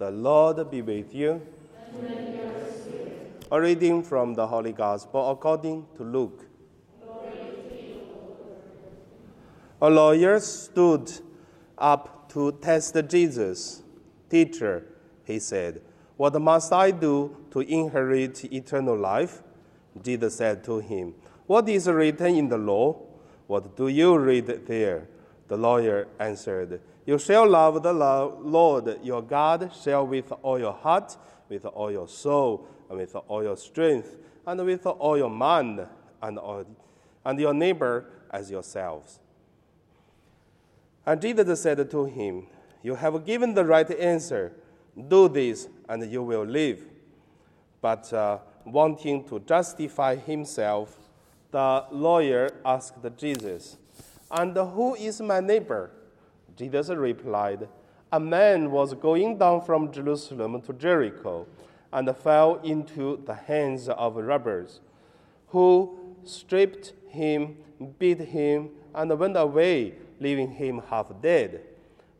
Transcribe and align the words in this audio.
The 0.00 0.10
Lord 0.10 0.70
be 0.70 0.80
with 0.80 1.14
you. 1.14 1.42
A 3.52 3.60
reading 3.60 4.02
from 4.02 4.32
the 4.32 4.46
Holy 4.46 4.72
Gospel 4.72 5.30
according 5.30 5.86
to 5.98 6.04
Luke. 6.04 6.46
A 9.82 9.90
lawyer 9.90 10.40
stood 10.40 11.12
up 11.76 12.30
to 12.30 12.52
test 12.62 12.96
Jesus. 13.08 13.82
Teacher, 14.30 14.86
he 15.24 15.38
said, 15.38 15.82
What 16.16 16.40
must 16.40 16.72
I 16.72 16.92
do 16.92 17.36
to 17.50 17.60
inherit 17.60 18.42
eternal 18.50 18.96
life? 18.96 19.42
Jesus 20.02 20.36
said 20.36 20.64
to 20.64 20.78
him, 20.78 21.14
What 21.46 21.68
is 21.68 21.86
written 21.86 22.36
in 22.36 22.48
the 22.48 22.56
law? 22.56 23.02
What 23.46 23.76
do 23.76 23.88
you 23.88 24.16
read 24.16 24.46
there? 24.66 25.08
The 25.50 25.56
lawyer 25.56 26.06
answered, 26.20 26.80
You 27.04 27.18
shall 27.18 27.48
love 27.48 27.82
the 27.82 27.92
Lord 27.92 29.00
your 29.02 29.20
God, 29.20 29.72
shall 29.82 30.06
with 30.06 30.30
all 30.42 30.60
your 30.60 30.72
heart, 30.72 31.16
with 31.48 31.66
all 31.66 31.90
your 31.90 32.06
soul, 32.06 32.68
and 32.88 32.98
with 32.98 33.16
all 33.16 33.42
your 33.42 33.56
strength, 33.56 34.16
and 34.46 34.64
with 34.64 34.86
all 34.86 35.18
your 35.18 35.28
mind, 35.28 35.84
and, 36.22 36.38
all, 36.38 36.64
and 37.24 37.40
your 37.40 37.52
neighbor 37.52 38.06
as 38.30 38.48
yourselves. 38.48 39.18
And 41.04 41.20
Jesus 41.20 41.60
said 41.60 41.90
to 41.90 42.04
him, 42.04 42.46
You 42.84 42.94
have 42.94 43.26
given 43.26 43.52
the 43.52 43.64
right 43.64 43.90
answer. 43.90 44.52
Do 45.08 45.28
this, 45.28 45.66
and 45.88 46.08
you 46.12 46.22
will 46.22 46.44
live. 46.44 46.84
But 47.80 48.12
uh, 48.12 48.38
wanting 48.64 49.24
to 49.30 49.40
justify 49.40 50.14
himself, 50.14 50.96
the 51.50 51.86
lawyer 51.90 52.50
asked 52.64 52.98
Jesus, 53.16 53.78
And 54.30 54.56
who 54.56 54.94
is 54.94 55.20
my 55.20 55.40
neighbor? 55.40 55.90
Jesus 56.56 56.88
replied, 56.90 57.68
A 58.12 58.20
man 58.20 58.70
was 58.70 58.94
going 58.94 59.38
down 59.38 59.62
from 59.62 59.92
Jerusalem 59.92 60.60
to 60.62 60.72
Jericho 60.72 61.46
and 61.92 62.16
fell 62.16 62.60
into 62.62 63.22
the 63.26 63.34
hands 63.34 63.88
of 63.88 64.16
robbers, 64.16 64.80
who 65.48 65.98
stripped 66.24 66.92
him, 67.08 67.56
beat 67.98 68.20
him, 68.20 68.70
and 68.94 69.18
went 69.18 69.36
away, 69.36 69.94
leaving 70.20 70.50
him 70.52 70.82
half 70.88 71.10
dead. 71.20 71.62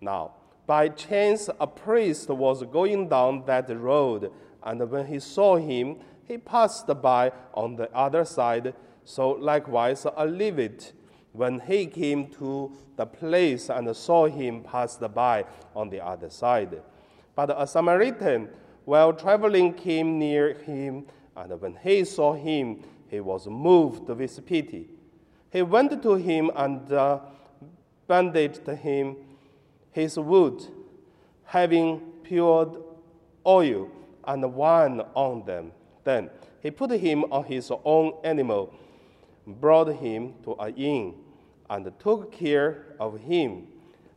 Now, 0.00 0.32
by 0.66 0.88
chance, 0.88 1.48
a 1.60 1.66
priest 1.66 2.28
was 2.28 2.62
going 2.64 3.08
down 3.08 3.44
that 3.46 3.68
road, 3.76 4.30
and 4.62 4.90
when 4.90 5.06
he 5.06 5.18
saw 5.18 5.56
him, 5.56 5.96
he 6.24 6.38
passed 6.38 6.86
by 7.00 7.32
on 7.54 7.76
the 7.76 7.90
other 7.94 8.24
side. 8.24 8.74
So 9.04 9.30
likewise, 9.30 10.06
a 10.16 10.26
Levite, 10.26 10.92
when 11.38 11.60
he 11.60 11.86
came 11.86 12.26
to 12.26 12.72
the 12.96 13.06
place 13.06 13.70
and 13.70 13.96
saw 13.96 14.26
him, 14.26 14.60
passed 14.60 15.00
by 15.14 15.44
on 15.74 15.88
the 15.88 16.04
other 16.04 16.28
side. 16.28 16.82
But 17.36 17.54
a 17.56 17.64
Samaritan, 17.64 18.48
while 18.84 19.12
traveling, 19.12 19.72
came 19.74 20.18
near 20.18 20.54
him, 20.54 21.06
and 21.36 21.60
when 21.60 21.78
he 21.80 22.04
saw 22.04 22.34
him, 22.34 22.82
he 23.06 23.20
was 23.20 23.46
moved 23.46 24.08
with 24.08 24.46
pity. 24.46 24.88
He 25.52 25.62
went 25.62 26.02
to 26.02 26.14
him 26.14 26.50
and 26.56 26.92
uh, 26.92 27.20
bandaged 28.08 28.66
him 28.66 29.16
his 29.92 30.18
wound, 30.18 30.66
having 31.44 32.00
poured 32.28 32.78
oil 33.46 33.88
and 34.24 34.54
wine 34.54 35.02
on 35.14 35.44
them. 35.44 35.70
Then 36.02 36.30
he 36.60 36.72
put 36.72 36.90
him 36.90 37.24
on 37.30 37.44
his 37.44 37.70
own 37.84 38.14
animal, 38.24 38.74
brought 39.46 39.94
him 39.94 40.34
to 40.42 40.54
an 40.54 40.74
inn, 40.74 41.14
and 41.70 41.90
took 41.98 42.32
care 42.32 42.94
of 42.98 43.20
him. 43.20 43.66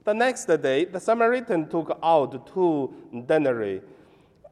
The 0.04 0.14
next 0.14 0.46
day, 0.46 0.86
the 0.86 1.00
Samaritan 1.00 1.70
took 1.70 1.98
out 2.02 2.48
two 2.48 2.94
denarii 3.28 3.82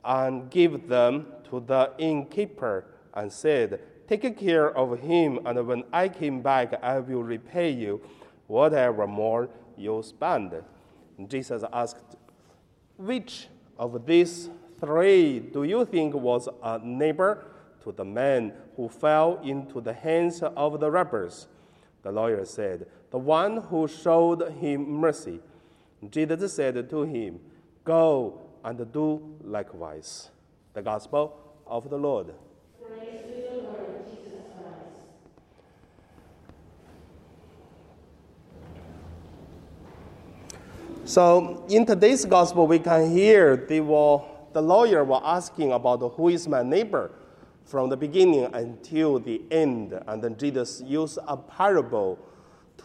and 0.04 0.50
gave 0.50 0.88
them 0.88 1.28
to 1.50 1.60
the 1.60 1.92
innkeeper 1.98 2.86
and 3.14 3.32
said, 3.32 3.80
Take 4.08 4.38
care 4.40 4.76
of 4.76 5.00
him, 5.00 5.40
and 5.46 5.68
when 5.68 5.84
I 5.94 6.10
came 6.10 6.42
back, 6.42 6.74
I 6.84 7.00
will 7.00 7.24
repay 7.24 7.72
you 7.72 8.02
whatever 8.48 9.06
more 9.06 9.50
you 9.78 10.02
spend. 10.04 10.54
Jesus 11.28 11.64
asked, 11.72 12.16
Which 12.98 13.48
of 13.78 14.06
these 14.06 14.50
three 14.80 15.40
do 15.40 15.64
you 15.64 15.86
think 15.86 16.14
was 16.14 16.48
a 16.64 16.80
neighbor 16.80 17.46
to 17.84 17.92
the 17.92 18.06
man 18.06 18.54
who 18.76 18.90
fell 18.90 19.40
into 19.44 19.82
the 19.82 19.94
hands 19.94 20.42
of 20.42 20.80
the 20.80 20.90
robbers? 20.90 21.48
The 22.02 22.12
lawyer 22.12 22.46
said, 22.46 22.88
The 23.12 23.18
one 23.18 23.58
who 23.64 23.88
showed 23.88 24.52
him 24.54 24.90
mercy. 24.90 25.40
Jesus 26.10 26.54
said 26.54 26.90
to 26.90 27.04
him, 27.04 27.40
Go 27.84 28.42
and 28.64 28.92
do 28.92 29.36
likewise. 29.44 30.30
The 30.74 30.82
Gospel 30.82 31.36
of 31.68 31.90
the 31.90 31.98
Lord. 31.98 32.34
So 41.10 41.66
in 41.70 41.88
today's 41.88 42.24
gospel, 42.24 42.68
we 42.68 42.78
can 42.78 43.10
hear 43.10 43.56
they 43.56 43.82
were, 43.82 44.22
the 44.54 44.62
lawyer 44.62 45.04
was 45.04 45.24
asking 45.26 45.72
about 45.72 46.14
who 46.16 46.30
is 46.30 46.48
my 46.48 46.62
neighbor 46.62 47.10
from 47.70 47.90
the 47.90 47.98
beginning 47.98 48.50
until 48.54 49.20
the 49.20 49.42
end, 49.52 49.98
and 50.08 50.24
then 50.24 50.36
Jesus 50.38 50.82
used 50.86 51.20
a 51.28 51.38
parable 51.38 52.18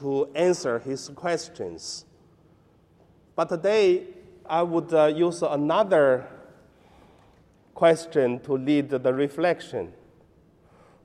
to 0.00 0.28
answer 0.34 0.78
his 0.78 1.08
questions. 1.08 2.04
But 3.34 3.48
today, 3.48 4.04
I 4.44 4.62
would 4.62 4.92
uh, 4.92 5.06
use 5.06 5.42
another 5.42 6.26
question 7.74 8.40
to 8.40 8.52
lead 8.52 8.90
the 8.90 9.14
reflection. 9.14 9.92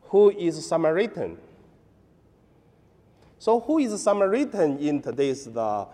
Who 0.09 0.29
is 0.31 0.67
Samaritan? 0.67 1.37
So, 3.37 3.61
who 3.61 3.79
is 3.79 4.03
Samaritan 4.03 4.77
in 4.79 5.01
today's 5.01 5.45
the 5.45 5.87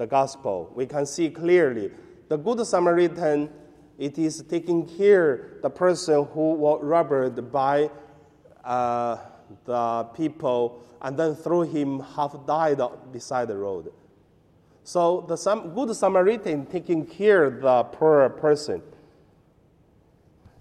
the 0.00 0.06
gospel, 0.06 0.72
we 0.74 0.86
can 0.86 1.04
see 1.04 1.28
clearly 1.28 1.90
the 2.28 2.38
Good 2.38 2.66
Samaritan, 2.66 3.50
it 4.00 4.18
is 4.18 4.42
taking 4.48 4.88
care 4.96 5.58
the 5.62 5.68
person 5.68 6.24
who 6.32 6.54
was 6.54 6.80
robbed 6.82 7.52
by 7.52 7.90
uh, 8.64 9.18
the 9.66 10.04
people 10.14 10.82
and 11.02 11.18
then 11.18 11.34
threw 11.34 11.62
him 11.62 12.00
half 12.00 12.34
died 12.46 12.80
beside 13.12 13.48
the 13.48 13.56
road. 13.56 13.92
So 14.84 15.20
the 15.28 15.36
Good 15.74 15.94
Samaritan 15.94 16.64
taking 16.64 17.04
care 17.04 17.50
the 17.50 17.84
poor 17.84 18.30
person. 18.30 18.82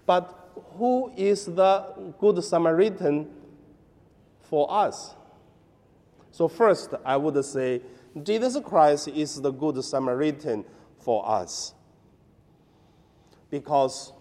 But 0.06 0.52
who 0.78 1.14
is 1.16 1.46
the 1.46 2.14
Good 2.20 2.44
Samaritan 2.44 3.30
for 4.42 4.70
us? 4.70 5.16
So 6.32 6.50
first, 6.50 6.94
I 7.06 7.16
would 7.16 7.44
say 7.46 7.82
Jesus 8.22 8.58
Christ 8.66 9.08
is 9.08 9.40
the 9.40 9.52
Good 9.52 9.82
Samaritan 9.82 10.66
for 11.00 11.28
us. 11.28 11.74
Because 13.50 14.14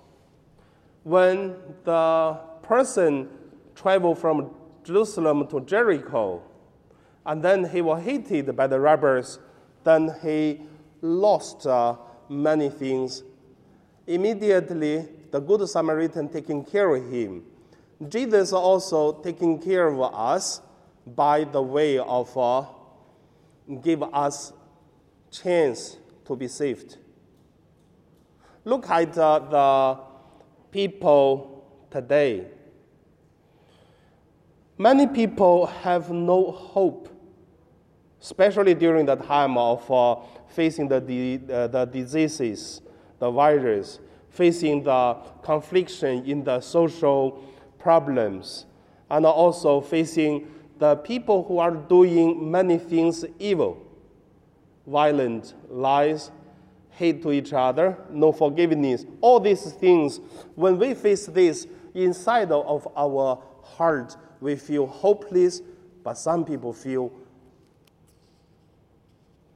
when 1.04 1.56
the 1.84 2.38
person 2.62 3.28
traveled 3.74 4.18
from 4.18 4.54
Jerusalem 4.84 5.46
to 5.48 5.60
Jericho, 5.60 6.42
and 7.26 7.42
then 7.42 7.64
he 7.68 7.80
was 7.80 8.02
hated 8.02 8.56
by 8.56 8.66
the 8.66 8.80
robbers, 8.80 9.38
then 9.84 10.14
he 10.22 10.62
lost 11.02 11.66
uh, 11.66 11.96
many 12.28 12.70
things. 12.70 13.22
Immediately, 14.06 15.08
the 15.30 15.40
Good 15.40 15.68
Samaritan 15.68 16.28
taking 16.28 16.64
care 16.64 16.94
of 16.94 17.12
him. 17.12 17.44
Jesus 18.08 18.52
also 18.52 19.12
taking 19.12 19.60
care 19.60 19.88
of 19.88 20.00
us 20.14 20.62
by 21.06 21.44
the 21.44 21.60
way 21.60 21.98
of 21.98 22.36
uh, 22.36 22.64
give 23.82 24.02
us 24.02 24.52
chance 25.30 25.96
to 26.26 26.36
be 26.36 26.48
saved. 26.48 26.96
Look 28.68 28.90
at 28.90 29.14
the 29.14 29.98
people 30.70 31.64
today. 31.90 32.48
Many 34.76 35.06
people 35.06 35.64
have 35.64 36.10
no 36.10 36.50
hope, 36.50 37.08
especially 38.20 38.74
during 38.74 39.06
the 39.06 39.16
time 39.16 39.56
of 39.56 39.90
uh, 39.90 40.16
facing 40.48 40.86
the, 40.86 40.96
uh, 41.50 41.68
the 41.68 41.86
diseases, 41.86 42.82
the 43.18 43.30
virus, 43.30 44.00
facing 44.28 44.82
the 44.82 45.16
conflict 45.42 46.02
in 46.02 46.44
the 46.44 46.60
social 46.60 47.42
problems, 47.78 48.66
and 49.08 49.24
also 49.24 49.80
facing 49.80 50.46
the 50.78 50.94
people 50.96 51.42
who 51.44 51.58
are 51.58 51.74
doing 51.74 52.50
many 52.50 52.76
things 52.76 53.24
evil, 53.38 53.82
violent, 54.86 55.54
lies, 55.70 56.30
hate 56.98 57.22
to 57.22 57.30
each 57.30 57.52
other, 57.52 57.96
no 58.10 58.32
forgiveness, 58.32 59.06
all 59.20 59.38
these 59.38 59.72
things, 59.74 60.20
when 60.56 60.76
we 60.78 60.94
face 60.94 61.26
this 61.26 61.68
inside 61.94 62.50
of 62.50 62.88
our 62.96 63.40
heart, 63.62 64.16
we 64.40 64.56
feel 64.56 64.84
hopeless, 64.84 65.62
but 66.02 66.14
some 66.14 66.44
people 66.44 66.72
feel 66.72 67.12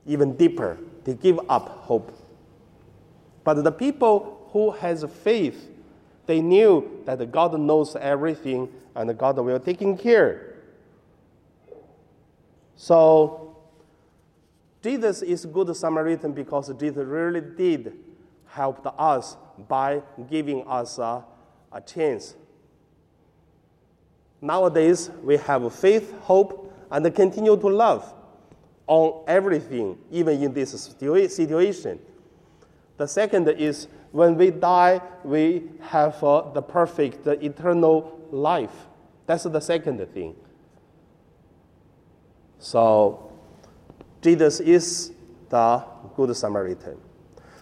even 0.07 0.37
deeper. 0.37 0.79
They 1.03 1.15
give 1.15 1.41
up 1.49 1.69
hope. 1.69 2.17
But 3.43 3.55
the 3.65 3.73
people 3.73 4.49
who 4.53 4.71
has 4.71 5.05
faith, 5.25 5.69
they 6.27 6.41
knew 6.41 7.03
that 7.07 7.33
God 7.33 7.59
knows 7.59 7.97
everything 7.97 8.69
and 8.95 9.19
God 9.19 9.37
will 9.39 9.59
take 9.59 9.81
care. 9.99 10.55
So 12.77 13.42
Jesus 14.83 15.23
is 15.23 15.47
good 15.47 15.75
Samaritan 15.77 16.33
because 16.33 16.73
Jesus 16.75 17.07
really 17.07 17.41
did 17.41 17.99
help 18.47 18.85
us 18.99 19.37
by 19.69 20.03
giving 20.29 20.67
us 20.67 20.99
a, 20.99 21.25
a 21.71 21.81
chance. 21.81 22.35
Nowadays, 24.41 25.11
we 25.23 25.37
have 25.37 25.73
faith, 25.73 26.13
hope, 26.23 26.75
and 26.91 27.15
continue 27.15 27.57
to 27.57 27.69
love 27.69 28.13
on 28.89 29.25
everything, 29.29 29.97
even 30.11 30.43
in 30.43 30.53
this 30.53 30.73
situation. 30.73 32.01
The 32.97 33.07
second 33.07 33.49
is 33.49 33.87
when 34.11 34.37
we 34.37 34.51
die, 34.51 35.01
we 35.25 35.71
have 35.81 36.23
uh, 36.23 36.51
the 36.53 36.61
perfect 36.61 37.27
uh, 37.27 37.33
eternal 37.41 38.21
life. 38.31 38.75
That's 39.27 39.45
the 39.45 39.61
second 39.61 40.05
thing. 40.13 40.37
So, 42.59 43.32
Jesus 44.23 44.61
is 44.61 45.13
the 45.49 45.85
Good 46.15 46.35
Samaritan. 46.37 46.97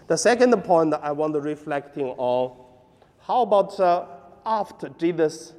The 0.07 0.17
second 0.17 0.53
point 0.63 0.93
I 0.93 1.11
want 1.11 1.33
to 1.33 1.41
reflecting 1.41 2.09
on, 2.19 2.55
how 3.21 3.43
about 3.43 3.81
uh, 3.81 4.05
after 4.45 4.91
Jesus' 4.91 5.55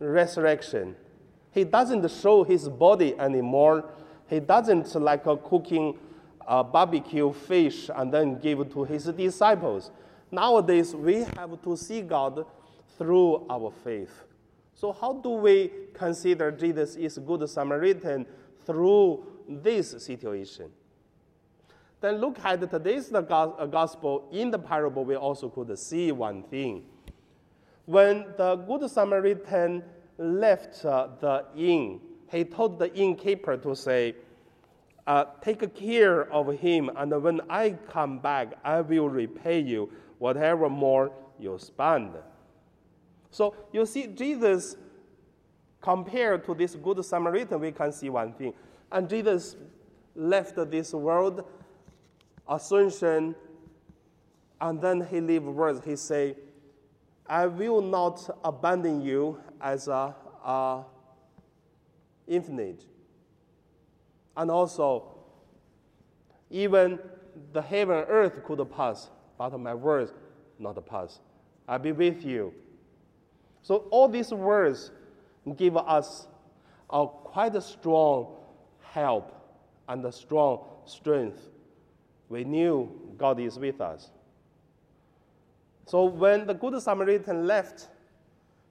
resurrection? 0.00 0.96
He 1.52 1.62
doesn't 1.62 2.10
show 2.10 2.42
his 2.42 2.68
body 2.68 3.16
anymore. 3.16 3.84
He 4.26 4.40
doesn't 4.40 4.92
like 4.96 5.26
a 5.26 5.36
cooking 5.36 5.96
uh, 6.48 6.64
barbecue 6.64 7.32
fish 7.32 7.88
and 7.94 8.12
then 8.12 8.40
give 8.40 8.72
to 8.72 8.82
his 8.82 9.04
disciples. 9.04 9.92
Nowadays, 10.32 10.96
we 10.96 11.26
have 11.36 11.62
to 11.62 11.76
see 11.76 12.00
God 12.00 12.44
through 12.98 13.46
our 13.48 13.72
faith. 13.84 14.24
So, 14.74 14.92
how 14.92 15.12
do 15.12 15.30
we 15.30 15.70
consider 15.94 16.50
Jesus 16.50 16.96
is 16.96 17.18
good 17.18 17.48
Samaritan 17.48 18.26
through 18.66 19.26
this 19.48 19.90
situation? 20.04 20.70
Then 22.00 22.16
look 22.16 22.38
at 22.44 22.68
today's 22.68 23.12
uh, 23.12 23.20
gospel. 23.70 24.28
In 24.32 24.50
the 24.50 24.58
parable, 24.58 25.04
we 25.04 25.14
also 25.14 25.48
could 25.48 25.78
see 25.78 26.10
one 26.10 26.42
thing. 26.42 26.84
When 27.86 28.26
the 28.36 28.56
Good 28.56 28.90
Samaritan 28.90 29.84
left 30.18 30.84
uh, 30.84 31.08
the 31.20 31.44
inn, 31.56 32.00
he 32.30 32.44
told 32.44 32.78
the 32.78 32.92
innkeeper 32.94 33.56
to 33.58 33.76
say, 33.76 34.16
uh, 35.06 35.26
Take 35.42 35.74
care 35.74 36.32
of 36.32 36.58
him, 36.58 36.90
and 36.96 37.22
when 37.22 37.40
I 37.48 37.70
come 37.88 38.18
back, 38.18 38.54
I 38.64 38.80
will 38.80 39.08
repay 39.08 39.60
you 39.60 39.90
whatever 40.18 40.68
more 40.68 41.12
you 41.38 41.58
spend. 41.58 42.12
So 43.30 43.54
you 43.72 43.86
see, 43.86 44.06
Jesus, 44.06 44.76
compared 45.80 46.44
to 46.46 46.54
this 46.54 46.74
Good 46.74 47.04
Samaritan, 47.04 47.60
we 47.60 47.72
can 47.72 47.92
see 47.92 48.08
one 48.10 48.32
thing. 48.32 48.54
And 48.92 49.08
Jesus 49.08 49.56
left 50.14 50.56
this 50.70 50.92
world 50.92 51.44
ascension, 52.46 53.34
and 54.60 54.80
then 54.80 55.00
he 55.10 55.20
leave 55.20 55.44
words. 55.44 55.80
He 55.84 55.96
say, 55.96 56.36
"I 57.26 57.46
will 57.46 57.80
not 57.80 58.38
abandon 58.44 59.00
you 59.00 59.40
as 59.60 59.88
a, 59.88 60.14
a 60.44 60.84
infinite." 62.28 62.84
And 64.36 64.50
also, 64.50 65.14
even 66.50 66.98
the 67.52 67.62
heaven 67.62 67.96
and 67.96 68.06
earth 68.10 68.44
could 68.44 68.70
pass, 68.70 69.08
but 69.38 69.58
my 69.58 69.74
words 69.74 70.12
not 70.58 70.84
pass. 70.86 71.20
I'll 71.66 71.78
be 71.78 71.92
with 71.92 72.24
you. 72.24 72.52
So 73.62 73.88
all 73.90 74.08
these 74.08 74.32
words 74.32 74.90
give 75.56 75.76
us 75.78 76.26
a 76.90 77.06
quite 77.06 77.54
a 77.54 77.60
strong 77.60 78.36
help 78.92 79.34
and 79.88 80.04
a 80.04 80.12
strong 80.12 80.60
strength 80.84 81.48
we 82.28 82.44
knew 82.44 82.90
God 83.18 83.38
is 83.40 83.58
with 83.58 83.80
us. 83.80 84.10
So 85.86 86.04
when 86.04 86.46
the 86.46 86.54
Good 86.54 86.80
Samaritan 86.80 87.46
left, 87.46 87.88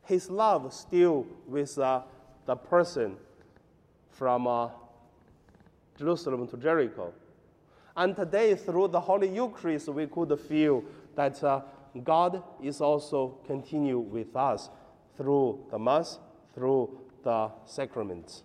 his 0.03 0.29
love 0.29 0.73
still 0.73 1.27
with 1.47 1.77
uh, 1.77 2.01
the 2.45 2.55
person 2.55 3.17
from 4.09 4.47
uh, 4.47 4.69
Jerusalem 5.97 6.47
to 6.47 6.57
Jericho. 6.57 7.13
And 7.95 8.15
today, 8.15 8.55
through 8.55 8.87
the 8.87 8.99
Holy 8.99 9.29
Eucharist, 9.29 9.89
we 9.89 10.07
could 10.07 10.39
feel 10.39 10.83
that 11.15 11.43
uh, 11.43 11.61
God 12.03 12.41
is 12.63 12.81
also 12.81 13.37
continue 13.45 13.99
with 13.99 14.35
us 14.35 14.69
through 15.17 15.59
the 15.69 15.77
Mass, 15.77 16.17
through 16.55 16.97
the 17.23 17.51
sacraments. 17.65 18.43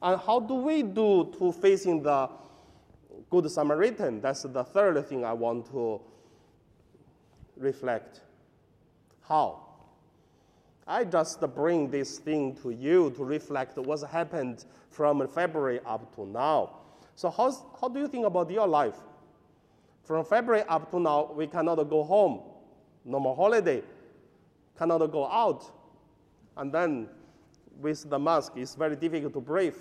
And 0.00 0.20
how 0.20 0.40
do 0.40 0.54
we 0.54 0.82
do 0.82 1.34
to 1.38 1.52
facing 1.52 2.02
the 2.02 2.30
Good 3.30 3.50
Samaritan, 3.50 4.20
that's 4.20 4.42
the 4.42 4.64
third 4.64 5.06
thing 5.06 5.24
I 5.24 5.32
want 5.32 5.70
to 5.72 6.00
reflect. 7.56 8.20
How? 9.28 9.64
I 10.86 11.04
just 11.04 11.40
bring 11.54 11.90
this 11.90 12.18
thing 12.18 12.56
to 12.62 12.70
you 12.70 13.10
to 13.16 13.24
reflect 13.24 13.76
what's 13.76 14.02
happened 14.02 14.64
from 14.88 15.26
February 15.28 15.80
up 15.84 16.14
to 16.14 16.26
now. 16.26 16.76
So, 17.14 17.28
how's, 17.28 17.62
how 17.78 17.88
do 17.88 18.00
you 18.00 18.08
think 18.08 18.24
about 18.24 18.50
your 18.50 18.66
life? 18.66 18.96
From 20.04 20.24
February 20.24 20.64
up 20.68 20.90
to 20.92 21.00
now, 21.00 21.32
we 21.34 21.46
cannot 21.46 21.76
go 21.90 22.02
home, 22.02 22.40
no 23.04 23.20
more 23.20 23.36
holiday, 23.36 23.82
cannot 24.78 25.04
go 25.12 25.26
out. 25.26 25.70
And 26.56 26.72
then 26.72 27.08
with 27.80 28.08
the 28.08 28.18
mask, 28.18 28.52
it's 28.56 28.74
very 28.74 28.96
difficult 28.96 29.32
to 29.32 29.40
breathe 29.40 29.76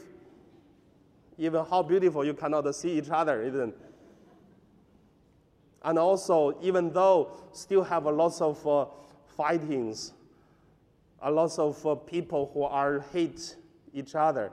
even 1.38 1.64
how 1.66 1.84
beautiful 1.84 2.26
you 2.26 2.34
cannot 2.34 2.74
see 2.76 2.98
each 2.98 3.10
other, 3.10 3.44
isn't 3.44 3.76
And 5.84 6.00
also, 6.00 6.58
even 6.62 6.92
though 6.92 7.32
still 7.52 7.84
have 7.84 8.06
a 8.06 8.12
lot 8.12 8.42
of 8.42 8.68
uh, 8.68 8.86
fightings, 9.38 10.14
a 11.22 11.32
lot 11.32 11.58
of 11.60 11.86
uh, 11.86 11.96
people 11.96 12.50
who 12.54 12.64
are 12.64 13.06
hate 13.14 13.56
each 13.94 14.16
other. 14.16 14.52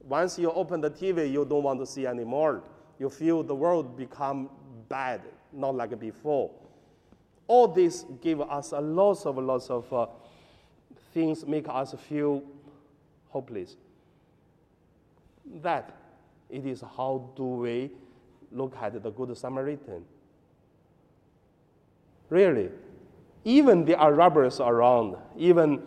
Once 0.00 0.38
you 0.38 0.50
open 0.50 0.80
the 0.80 0.90
TV, 0.90 1.30
you 1.30 1.44
don't 1.44 1.62
want 1.62 1.78
to 1.78 1.86
see 1.86 2.06
anymore. 2.06 2.62
You 2.98 3.08
feel 3.08 3.42
the 3.42 3.54
world 3.54 3.96
become 3.96 4.50
bad, 4.88 5.22
not 5.52 5.76
like 5.76 5.98
before. 5.98 6.50
All 7.46 7.68
this 7.68 8.04
give 8.20 8.40
us 8.40 8.72
a 8.72 8.80
lot 8.80 9.24
of 9.26 9.38
lots 9.38 9.70
of 9.70 9.92
uh, 9.92 10.06
things 11.12 11.46
make 11.46 11.68
us 11.68 11.94
feel 12.08 12.42
hopeless 13.28 13.76
that 15.62 15.96
it 16.50 16.66
is 16.66 16.82
how 16.96 17.30
do 17.36 17.44
we 17.44 17.90
look 18.50 18.76
at 18.80 19.02
the 19.02 19.10
Good 19.10 19.36
Samaritan. 19.36 20.04
Really, 22.28 22.70
even 23.44 23.84
there 23.84 23.98
are 23.98 24.12
robbers 24.12 24.60
around, 24.60 25.16
even 25.36 25.82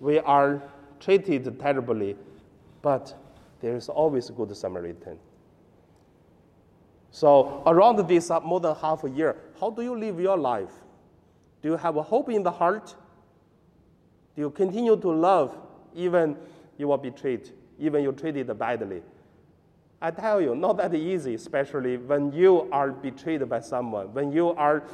we 0.00 0.18
are 0.18 0.62
treated 0.98 1.58
terribly, 1.58 2.16
but 2.82 3.14
there 3.60 3.76
is 3.76 3.88
always 3.88 4.28
a 4.30 4.32
Good 4.32 4.56
Samaritan. 4.56 5.18
So, 7.10 7.62
around 7.66 8.06
this 8.08 8.30
uh, 8.30 8.40
more 8.40 8.60
than 8.60 8.74
half 8.76 9.04
a 9.04 9.10
year, 9.10 9.36
how 9.58 9.70
do 9.70 9.82
you 9.82 9.98
live 9.98 10.20
your 10.20 10.38
life? 10.38 10.72
Do 11.62 11.70
you 11.70 11.76
have 11.76 11.96
a 11.96 12.02
hope 12.02 12.30
in 12.30 12.42
the 12.42 12.50
heart? 12.50 12.94
Do 14.36 14.42
you 14.42 14.50
continue 14.50 14.96
to 14.96 15.10
love 15.10 15.56
even 15.94 16.36
you 16.78 16.92
are 16.92 16.98
betrayed? 16.98 17.50
even 17.80 18.02
you 18.02 18.12
treated 18.12 18.46
badly. 18.58 19.02
I 20.02 20.10
tell 20.10 20.40
you, 20.40 20.54
not 20.54 20.76
that 20.76 20.94
easy, 20.94 21.34
especially 21.34 21.96
when 21.96 22.32
you 22.32 22.68
are 22.70 22.90
betrayed 22.90 23.46
by 23.48 23.60
someone, 23.60 24.12
when 24.14 24.32
you 24.32 24.50
are 24.50 24.84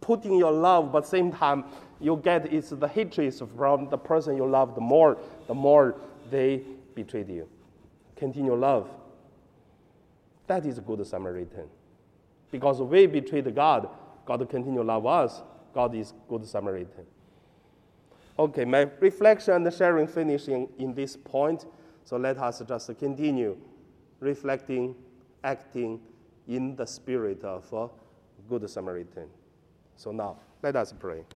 putting 0.00 0.38
your 0.38 0.52
love, 0.52 0.92
but 0.92 1.06
same 1.06 1.32
time 1.32 1.64
you 2.00 2.20
get 2.22 2.52
is 2.52 2.70
the 2.70 2.86
hatred 2.88 3.34
from 3.56 3.88
the 3.88 3.98
person 3.98 4.36
you 4.36 4.46
love. 4.46 4.74
The 4.74 4.80
more, 4.80 5.18
the 5.46 5.54
more 5.54 5.96
they 6.30 6.62
betrayed 6.94 7.28
you. 7.28 7.48
Continue 8.14 8.54
love. 8.54 8.88
That 10.46 10.64
is 10.64 10.78
a 10.78 10.80
good 10.80 11.06
Samaritan. 11.06 11.68
Because 12.50 12.80
we 12.80 13.06
betrayed 13.06 13.52
God, 13.54 13.88
God 14.24 14.48
continue 14.48 14.82
love 14.82 15.06
us. 15.06 15.42
God 15.74 15.94
is 15.94 16.14
good 16.28 16.46
Samaritan. 16.46 17.04
Okay, 18.38 18.64
my 18.64 18.88
reflection 19.00 19.54
and 19.54 19.74
sharing 19.74 20.06
finishing 20.06 20.68
in 20.78 20.94
this 20.94 21.16
point. 21.16 21.66
So 22.04 22.16
let 22.16 22.38
us 22.38 22.62
just 22.66 22.90
continue 22.98 23.56
reflecting, 24.20 24.94
acting 25.42 26.00
in 26.46 26.76
the 26.76 26.86
spirit 26.86 27.42
of 27.44 27.70
a 27.72 27.88
Good 28.48 28.68
Samaritan. 28.70 29.28
So 29.96 30.12
now, 30.12 30.38
let 30.62 30.76
us 30.76 30.92
pray. 30.92 31.26